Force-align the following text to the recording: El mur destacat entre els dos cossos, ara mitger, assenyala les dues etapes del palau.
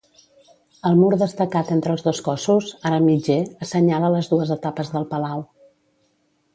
El 0.89 0.95
mur 1.01 1.09
destacat 1.23 1.69
entre 1.75 1.93
els 1.97 2.05
dos 2.09 2.23
cossos, 2.29 2.71
ara 2.93 3.03
mitger, 3.11 3.39
assenyala 3.67 4.13
les 4.19 4.35
dues 4.35 4.59
etapes 4.61 4.95
del 4.97 5.11
palau. 5.17 5.49